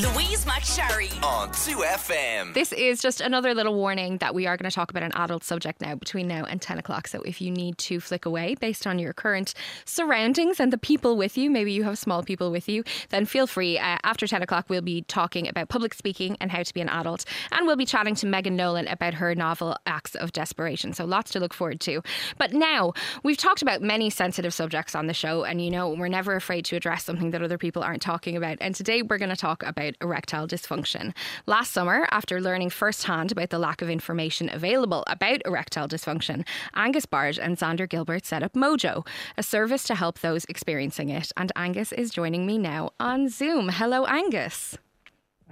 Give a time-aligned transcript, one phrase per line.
[0.00, 2.54] Louise McSharry on 2FM.
[2.54, 5.44] This is just another little warning that we are going to talk about an adult
[5.44, 7.06] subject now between now and 10 o'clock.
[7.06, 9.52] So if you need to flick away based on your current
[9.84, 13.46] surroundings and the people with you, maybe you have small people with you, then feel
[13.46, 13.78] free.
[13.78, 16.88] Uh, after 10 o'clock, we'll be talking about public speaking and how to be an
[16.88, 17.26] adult.
[17.52, 20.94] And we'll be chatting to Megan Nolan about her novel Acts of Desperation.
[20.94, 22.00] So lots to look forward to.
[22.38, 25.44] But now, we've talked about many sensitive subjects on the show.
[25.44, 28.56] And you know, we're never afraid to address something that other people aren't talking about.
[28.62, 31.14] And today, we're going to talk about erectile dysfunction.
[31.46, 37.06] Last summer, after learning firsthand about the lack of information available about erectile dysfunction, Angus
[37.06, 41.32] Barge and Xander Gilbert set up Mojo, a service to help those experiencing it.
[41.36, 43.68] And Angus is joining me now on Zoom.
[43.68, 44.76] Hello, Angus.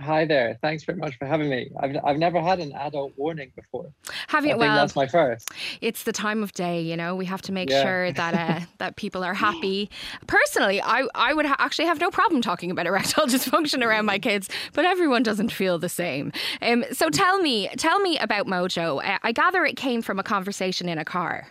[0.01, 0.57] Hi there.
[0.63, 1.71] Thanks very much for having me.
[1.81, 3.93] I've, I've never had an adult warning before.
[4.29, 4.53] Have you?
[4.53, 5.51] I well, that's my first.
[5.81, 7.17] It's the time of day, you know.
[7.17, 7.83] We have to make yeah.
[7.83, 9.91] sure that uh, that people are happy.
[10.29, 14.21] Personally, I I would ha- actually have no problem talking about erectile dysfunction around my
[14.21, 16.33] kids, but everyone doesn't feel the same.
[16.63, 19.03] Um, so tell me, tell me about Mojo.
[19.03, 21.49] I, I gather it came from a conversation in a car.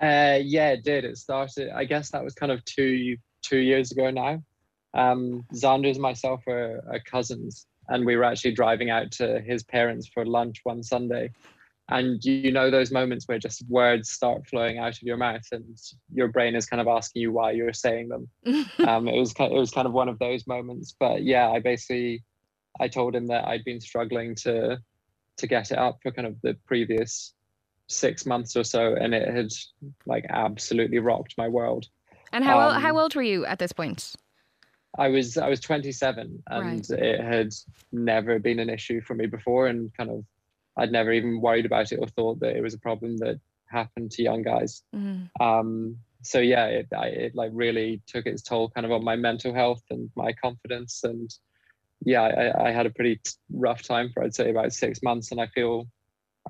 [0.00, 1.04] Uh, yeah, it did.
[1.04, 1.70] It started.
[1.74, 4.40] I guess that was kind of two two years ago now.
[4.94, 10.08] Um, Xander's myself are, are cousins, and we were actually driving out to his parents
[10.12, 11.30] for lunch one Sunday.
[11.90, 15.76] And you know those moments where just words start flowing out of your mouth, and
[16.12, 18.28] your brain is kind of asking you why you're saying them.
[18.88, 20.94] um, it was kind of, it was kind of one of those moments.
[20.98, 22.24] But yeah, I basically
[22.80, 24.78] I told him that I'd been struggling to
[25.36, 27.34] to get it up for kind of the previous
[27.88, 29.50] six months or so, and it had
[30.06, 31.86] like absolutely rocked my world.
[32.32, 34.14] And how um, how old were you at this point?
[34.98, 36.90] I was I was 27 and right.
[36.90, 37.52] it had
[37.92, 40.24] never been an issue for me before and kind of
[40.76, 44.10] I'd never even worried about it or thought that it was a problem that happened
[44.12, 44.82] to young guys.
[44.94, 45.28] Mm.
[45.40, 49.16] Um, so yeah, it, I, it like really took its toll kind of on my
[49.16, 51.32] mental health and my confidence and
[52.04, 53.20] yeah, I, I had a pretty
[53.52, 55.86] rough time for I'd say about six months and I feel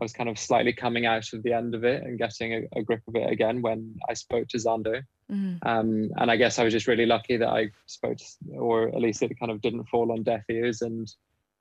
[0.00, 2.80] I was kind of slightly coming out of the end of it and getting a,
[2.80, 5.02] a grip of it again when I spoke to Xander.
[5.34, 5.68] Mm-hmm.
[5.68, 9.00] Um, and I guess I was just really lucky that I spoke, to, or at
[9.00, 11.12] least it kind of didn't fall on deaf ears, and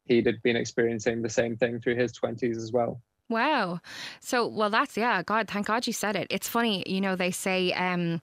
[0.05, 3.01] he'd been experiencing the same thing through his 20s as well.
[3.33, 3.79] Wow.
[4.19, 6.27] So, well, that's, yeah, God, thank God you said it.
[6.29, 8.21] It's funny, you know, they say um,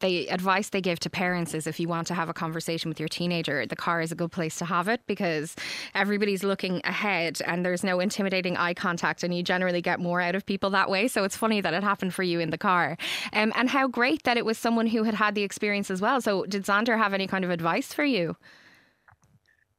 [0.00, 2.98] the advice they give to parents is if you want to have a conversation with
[2.98, 5.54] your teenager, the car is a good place to have it because
[5.94, 10.34] everybody's looking ahead and there's no intimidating eye contact and you generally get more out
[10.34, 11.08] of people that way.
[11.08, 12.96] So, it's funny that it happened for you in the car.
[13.34, 16.22] Um, and how great that it was someone who had had the experience as well.
[16.22, 18.34] So, did Xander have any kind of advice for you?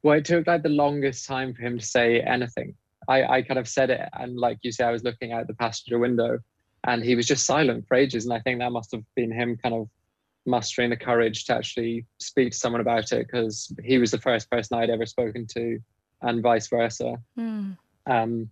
[0.04, 2.76] Well, it took like the longest time for him to say anything.
[3.10, 5.54] I, I kind of said it, and like you say, I was looking out the
[5.54, 6.38] passenger window,
[6.84, 8.24] and he was just silent for ages.
[8.24, 9.88] And I think that must have been him kind of
[10.46, 14.50] mustering the courage to actually speak to someone about it because he was the first
[14.50, 15.80] person I'd ever spoken to,
[16.22, 17.16] and vice versa.
[17.36, 17.76] Mm.
[18.06, 18.48] Um,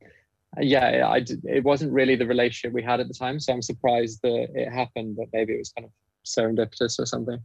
[0.60, 4.20] yeah, I, it wasn't really the relationship we had at the time, so I'm surprised
[4.22, 5.16] that it happened.
[5.16, 5.92] But maybe it was kind of
[6.28, 7.40] serendipitous or something.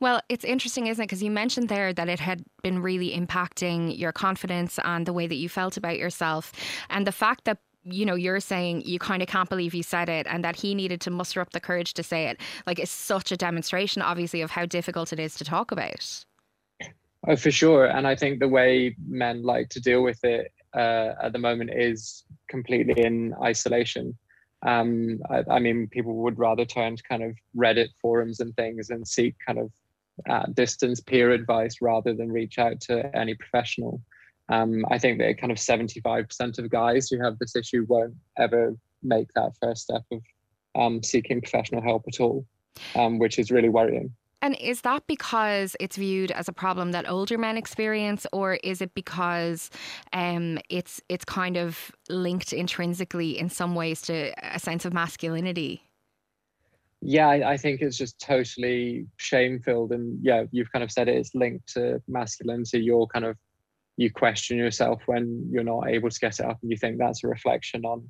[0.00, 1.06] Well, it's interesting, isn't it?
[1.06, 5.26] Because you mentioned there that it had been really impacting your confidence and the way
[5.26, 6.52] that you felt about yourself.
[6.90, 10.08] And the fact that you know you're saying you kind of can't believe you said
[10.08, 12.90] it and that he needed to muster up the courage to say it like it's
[12.90, 16.24] such a demonstration obviously of how difficult it is to talk about
[17.28, 21.14] oh for sure and i think the way men like to deal with it uh,
[21.22, 24.16] at the moment is completely in isolation
[24.64, 28.90] um, I, I, mean, people would rather turn to kind of Reddit forums and things
[28.90, 29.70] and seek kind of
[30.28, 34.00] uh, distance peer advice rather than reach out to any professional.
[34.48, 38.76] Um, I think that kind of 75% of guys who have this issue won't ever
[39.02, 40.22] make that first step of
[40.74, 42.46] um, seeking professional help at all,
[42.94, 44.14] um, which is really worrying.
[44.44, 48.82] And is that because it's viewed as a problem that older men experience, or is
[48.82, 49.70] it because
[50.12, 55.82] um, it's it's kind of linked intrinsically in some ways to a sense of masculinity?
[57.00, 61.08] Yeah, I, I think it's just totally shame filled, and yeah, you've kind of said
[61.08, 61.16] it.
[61.16, 62.80] It's linked to masculinity.
[62.80, 63.38] You're kind of
[63.96, 67.24] you question yourself when you're not able to get it up, and you think that's
[67.24, 68.06] a reflection on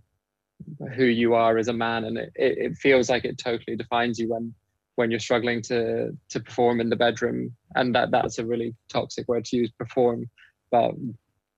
[0.97, 4.19] who you are as a man, and it, it, it feels like it totally defines
[4.19, 4.53] you when
[4.97, 9.27] when you're struggling to to perform in the bedroom and that that's a really toxic
[9.29, 10.29] word to use perform
[10.71, 10.93] but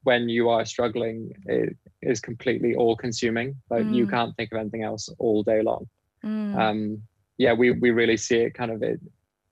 [0.05, 3.95] when you are struggling it is completely all consuming like mm.
[3.95, 5.87] you can't think of anything else all day long
[6.25, 6.57] mm.
[6.59, 7.03] um
[7.39, 9.01] yeah we we really see it kind of it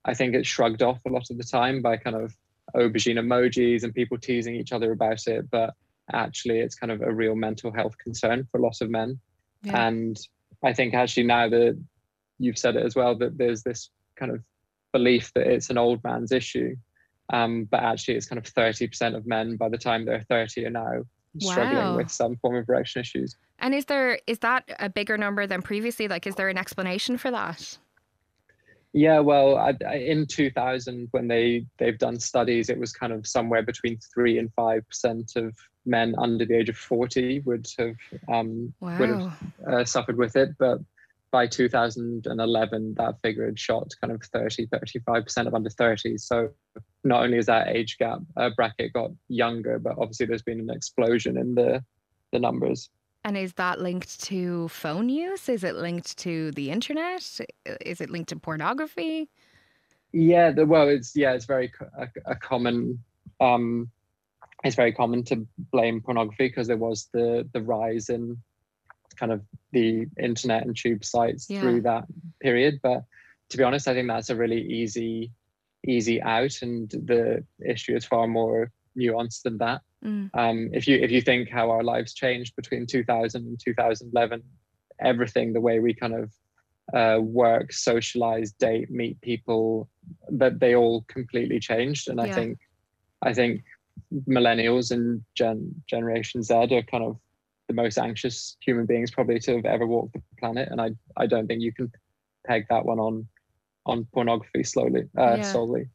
[0.04, 2.34] i think it's shrugged off a lot of the time by kind of
[2.76, 5.74] aubergine emojis and people teasing each other about it but
[6.12, 9.18] actually it's kind of a real mental health concern for a lot of men
[9.62, 9.86] yeah.
[9.86, 10.18] and
[10.62, 11.78] i think actually now that
[12.38, 14.42] you've said it as well that there's this kind of
[14.92, 16.74] belief that it's an old man's issue
[17.32, 20.70] Um, but actually, it's kind of 30% of men by the time they're 30 are
[20.70, 21.02] now
[21.40, 21.96] struggling Wow.
[21.96, 23.34] with some form of erection issues.
[23.58, 26.06] And is there is that a bigger number than previously?
[26.06, 27.78] Like, is there an explanation for that?
[28.92, 33.26] Yeah, well, I, I, in 2000, when they they've done studies, it was kind of
[33.26, 37.96] somewhere between three and five percent of men under the age of 40 would have
[38.32, 39.32] um, would have
[39.68, 40.50] uh, suffered with it.
[40.58, 40.78] But
[41.34, 46.20] by 2011, that figure had shot kind of 30, 35 percent of under 30s.
[46.20, 46.50] So
[47.02, 50.70] not only is that age gap uh, bracket got younger, but obviously there's been an
[50.70, 51.82] explosion in the
[52.32, 52.88] the numbers.
[53.24, 55.48] And is that linked to phone use?
[55.48, 57.40] Is it linked to the internet?
[57.84, 59.28] Is it linked to pornography?
[60.12, 63.02] Yeah, the, well, it's yeah, it's very a, a common.
[63.40, 63.90] Um,
[64.62, 68.38] it's very common to blame pornography because there was the the rise in
[69.16, 71.60] kind of the internet and tube sites Yeah.
[71.60, 72.04] through that
[72.40, 72.80] period.
[72.82, 73.04] But
[73.50, 75.30] to be honest, I think that's a really easy
[75.86, 79.82] easy out, and the issue is far more nuanced than that.
[80.04, 80.30] Mm.
[80.34, 84.42] Um, if you if you think how our lives changed between 2000 and 2011,
[85.00, 86.32] everything the way we kind of
[86.92, 89.88] uh, work, socialize, date, meet people,
[90.30, 92.08] that they all completely changed.
[92.08, 92.58] And I think
[93.22, 93.62] I think
[94.28, 97.18] millennials and Gen Generation Z are kind of
[97.68, 100.68] the most anxious human beings probably to have ever walked the planet.
[100.70, 101.90] And I I don't think you can
[102.46, 103.26] peg that one on
[103.86, 105.42] on pornography slowly uh, Yeah.
[105.42, 105.88] solely.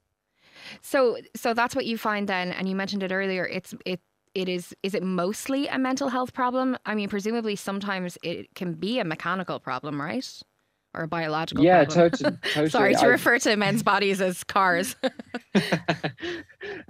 [0.81, 3.45] So, so that's what you find then, and you mentioned it earlier.
[3.45, 4.00] It's it
[4.36, 6.77] it is is it mostly a mental health problem?
[6.86, 10.27] I mean, presumably sometimes it can be a mechanical problem, right,
[10.94, 11.63] or a biological.
[11.65, 12.12] Yeah, problem.
[12.12, 12.38] totally.
[12.54, 12.69] totally.
[12.69, 14.95] Sorry to I- refer to men's bodies as cars.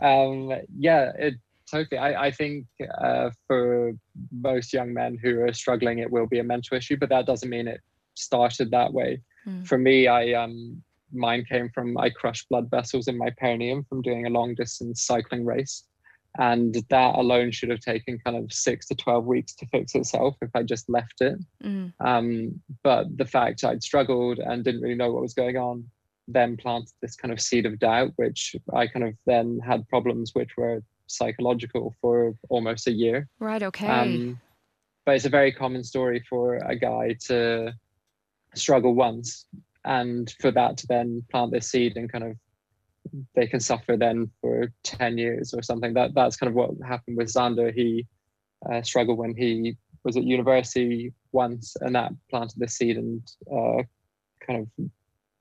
[0.02, 1.36] um, yeah, it
[1.70, 1.98] totally.
[1.98, 2.66] I, I think
[3.02, 3.94] uh, for
[4.32, 7.50] most young men who are struggling, it will be a mental issue, but that doesn't
[7.50, 7.82] mean it
[8.16, 9.22] started that way.
[9.46, 9.64] Hmm.
[9.64, 10.82] For me, I um,
[11.12, 15.06] mine came from I crushed blood vessels in my perineum from doing a long distance
[15.06, 15.84] cycling race.
[16.38, 20.36] And that alone should have taken kind of six to 12 weeks to fix itself
[20.44, 21.40] if I just left it.
[21.64, 21.92] Mm.
[22.00, 25.86] Um, but the fact I'd struggled and didn't really know what was going on
[26.30, 30.32] then planted this kind of seed of doubt, which I kind of then had problems
[30.34, 33.28] which were psychological for almost a year.
[33.40, 33.64] Right.
[33.64, 33.88] Okay.
[33.88, 34.40] Um,
[35.06, 37.74] but it's a very common story for a guy to
[38.56, 39.46] struggle once
[39.86, 42.36] and for that to then plant this seed and kind of
[43.34, 45.94] they can suffer then for 10 years or something.
[45.94, 47.74] That That's kind of what happened with Xander.
[47.74, 48.06] He
[48.72, 53.22] uh, struggled when he was at university once and that planted the seed and
[53.52, 53.84] uh,
[54.46, 54.90] kind of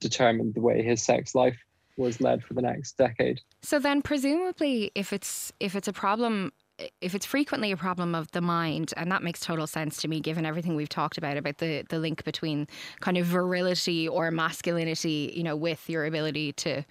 [0.01, 1.59] determined the way his sex life
[1.99, 3.41] was led for the next decade.
[3.63, 6.53] So then, presumably, if it's if it's a problem,
[7.01, 10.21] if it's frequently a problem of the mind, and that makes total sense to me,
[10.21, 12.67] given everything we've talked about about the the link between
[13.01, 16.85] kind of virility or masculinity, you know, with your ability to.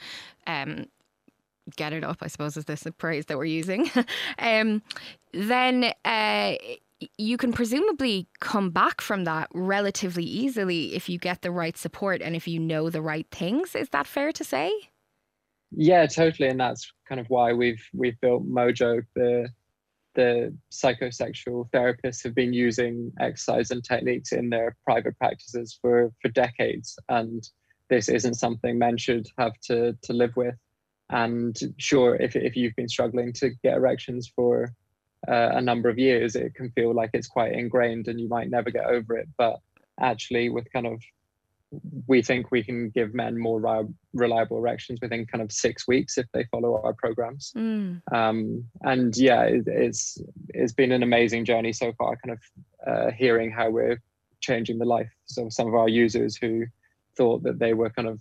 [0.46, 0.86] Um,
[1.76, 3.92] Get it up, I suppose, is this the phrase that we're using?
[4.40, 4.82] um,
[5.34, 6.56] then uh,
[7.18, 12.22] you can presumably come back from that relatively easily if you get the right support
[12.22, 13.76] and if you know the right things.
[13.76, 14.72] Is that fair to say?
[15.72, 19.04] Yeah, totally, and that's kind of why we've we've built Mojo.
[19.16, 19.50] The
[20.16, 26.30] the psychosexual therapists have been using exercise and techniques in their private practices for for
[26.30, 27.48] decades, and
[27.90, 30.56] this isn't something men should have to to live with.
[31.10, 34.74] And sure, if if you've been struggling to get erections for
[35.28, 38.50] uh, a number of years, it can feel like it's quite ingrained, and you might
[38.50, 39.28] never get over it.
[39.38, 39.60] But
[40.00, 41.02] actually, with kind of
[42.08, 46.18] we think we can give men more ri- reliable erections within kind of six weeks
[46.18, 47.52] if they follow our programs.
[47.58, 48.02] Mm.
[48.12, 50.18] Um, and yeah, it, it's
[50.50, 52.18] it's been an amazing journey so far.
[52.26, 54.02] Kind of uh, hearing how we're
[54.40, 56.66] changing the lives of some of our users who
[57.18, 58.20] thought that they were kind of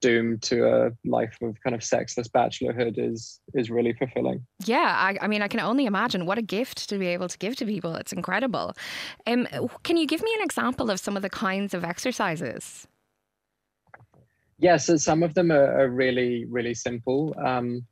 [0.00, 4.46] doomed to a life of kind of sexless bachelorhood is is really fulfilling.
[4.64, 7.38] Yeah, I, I mean, I can only imagine what a gift to be able to
[7.38, 7.94] give to people.
[7.96, 8.74] It's incredible.
[9.26, 9.48] Um,
[9.82, 12.86] can you give me an example of some of the kinds of exercises?
[14.58, 17.34] Yeah, so some of them are, are really, really simple.
[17.44, 17.86] Um,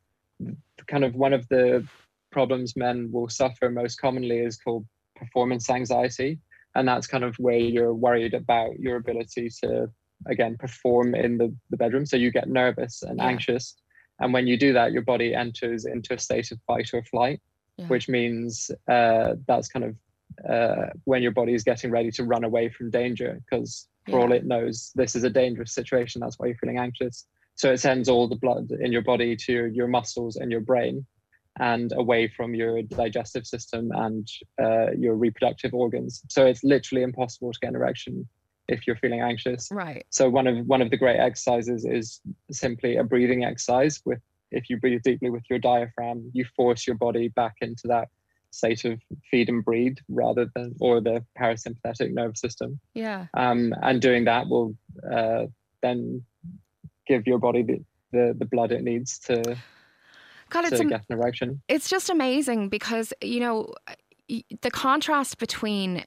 [0.88, 1.86] kind of one of the
[2.32, 4.84] problems men will suffer most commonly is called
[5.14, 6.38] performance anxiety.
[6.74, 9.90] And that's kind of where you're worried about your ability to,
[10.26, 12.06] again, perform in the, the bedroom.
[12.06, 13.26] So you get nervous and Yeah.
[13.26, 13.76] anxious.
[14.20, 17.40] And when you do that, your body enters into a state of fight or flight,
[17.76, 17.86] Yeah.
[17.88, 19.96] which means uh, that's kind of
[20.48, 24.32] uh, when your body is getting ready to run away from danger because for all
[24.32, 28.08] it knows this is a dangerous situation that's why you're feeling anxious so it sends
[28.08, 31.06] all the blood in your body to your, your muscles and your brain
[31.58, 34.28] and away from your digestive system and
[34.62, 38.28] uh, your reproductive organs so it's literally impossible to get an erection
[38.68, 40.04] if you're feeling anxious Right.
[40.10, 42.20] so one of one of the great exercises is
[42.50, 44.20] simply a breathing exercise with
[44.50, 48.08] if you breathe deeply with your diaphragm, you force your body back into that
[48.50, 52.80] state of feed and breathe rather than or the parasympathetic nervous system.
[52.94, 53.26] Yeah.
[53.34, 54.74] Um, and doing that will
[55.10, 55.46] uh,
[55.82, 56.22] then
[57.06, 59.56] give your body the, the, the blood it needs to
[60.48, 61.60] God, it's to get an erection.
[61.68, 63.74] It's just amazing because you know
[64.60, 66.04] the contrast between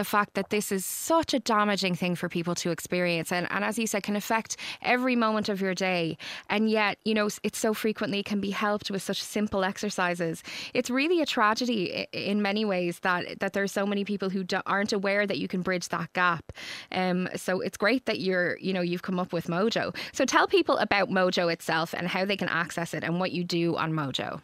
[0.00, 3.62] the fact that this is such a damaging thing for people to experience and, and
[3.62, 6.16] as you said can affect every moment of your day.
[6.48, 10.42] And yet you know it so frequently can be helped with such simple exercises.
[10.72, 14.94] It's really a tragedy in many ways that that there's so many people who aren't
[14.94, 16.50] aware that you can bridge that gap.
[16.92, 19.94] Um, so it's great that you're you know you've come up with mojo.
[20.12, 23.44] So tell people about mojo itself and how they can access it and what you
[23.44, 24.40] do on mojo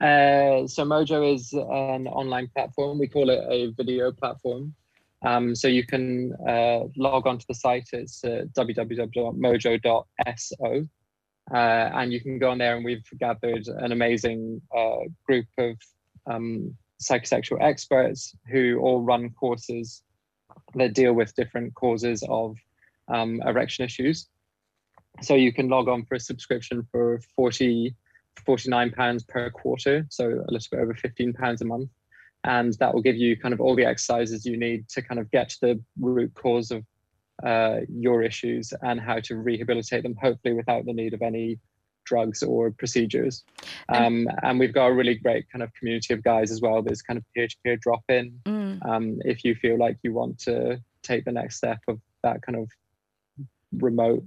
[0.00, 2.98] uh, so Mojo is an online platform.
[2.98, 4.74] We call it a video platform.
[5.22, 7.88] Um, so you can uh, log onto the site.
[7.92, 10.06] It's uh, www.mojo.so.
[11.52, 15.76] Uh, and you can go on there and we've gathered an amazing uh, group of
[16.26, 20.02] um, psychosexual experts who all run courses
[20.74, 22.56] that deal with different causes of
[23.08, 24.28] um, erection issues.
[25.22, 27.94] So you can log on for a subscription for 40
[28.36, 31.90] £49 per quarter, so a little bit over £15 a month.
[32.44, 35.30] And that will give you kind of all the exercises you need to kind of
[35.30, 36.84] get to the root cause of
[37.42, 41.58] uh, your issues and how to rehabilitate them, hopefully without the need of any
[42.04, 43.44] drugs or procedures.
[43.88, 46.82] Um, and we've got a really great kind of community of guys as well.
[46.82, 48.38] There's kind of peer-to-peer drop-in.
[48.44, 48.86] Mm.
[48.86, 52.58] Um, if you feel like you want to take the next step of that kind
[52.58, 52.68] of
[53.78, 54.22] remote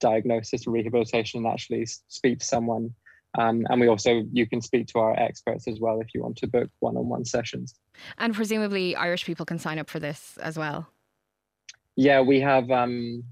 [0.00, 2.94] diagnosis and rehabilitation and actually speak to someone
[3.36, 6.36] um, and we also, you can speak to our experts as well if you want
[6.38, 7.74] to book one on one sessions.
[8.18, 10.88] And presumably, Irish people can sign up for this as well.
[11.96, 12.70] Yeah, we have.
[12.70, 13.24] Um,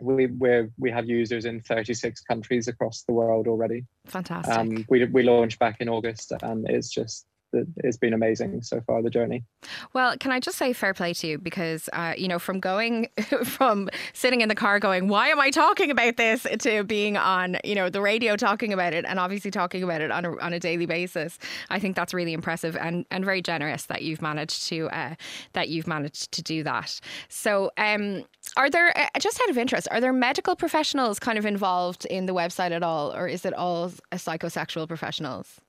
[0.00, 3.84] we we we have users in 36 countries across the world already.
[4.06, 4.54] Fantastic.
[4.54, 9.02] Um, we we launched back in August, and it's just it's been amazing so far
[9.02, 9.44] the journey.
[9.92, 11.38] Well can i just say fair play to you?
[11.38, 13.08] Because uh, you know from going
[13.44, 16.46] from sitting in the car going why am i talking about this?
[16.60, 20.10] to being on you know the radio talking about it and obviously talking about it
[20.10, 21.38] on a, on a daily basis
[21.70, 25.14] i think that's really impressive and and very generous that you've managed to uh,
[25.52, 27.00] that you've managed to do that.
[27.28, 28.24] So um
[28.56, 32.26] are there uh, just out of interest are there medical professionals kind of involved in
[32.26, 35.60] the website at all or is it all psychosexual professionals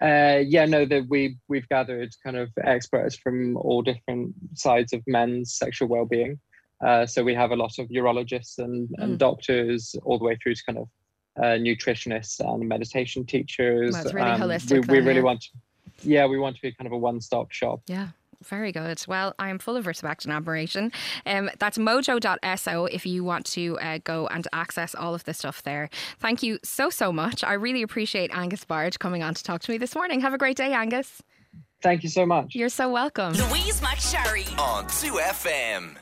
[0.00, 5.02] uh, yeah, no, that we we've gathered kind of experts from all different sides of
[5.06, 6.38] men's sexual well-being.
[6.84, 9.02] Uh, so we have a lot of urologists and, mm.
[9.02, 10.88] and doctors, all the way through to kind of
[11.36, 13.92] uh, nutritionists and meditation teachers.
[13.92, 14.88] That's really um, holistic.
[14.88, 15.48] We, we really want, to,
[16.02, 17.80] yeah, we want to be kind of a one-stop shop.
[17.86, 18.08] Yeah.
[18.44, 19.02] Very good.
[19.06, 20.92] Well, I am full of respect and admiration.
[21.26, 25.62] Um, that's mojo.so if you want to uh, go and access all of the stuff
[25.62, 25.90] there.
[26.18, 27.44] Thank you so, so much.
[27.44, 30.20] I really appreciate Angus Barge coming on to talk to me this morning.
[30.20, 31.22] Have a great day, Angus.
[31.82, 32.54] Thank you so much.
[32.54, 33.32] You're so welcome.
[33.32, 35.96] Louise McSharry on 2FM.